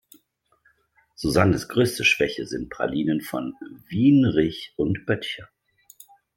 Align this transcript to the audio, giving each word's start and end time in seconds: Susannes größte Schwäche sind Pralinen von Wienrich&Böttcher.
Susannes 1.15 1.69
größte 1.69 2.03
Schwäche 2.05 2.47
sind 2.47 2.71
Pralinen 2.71 3.21
von 3.21 3.53
Wienrich&Böttcher. 3.87 5.47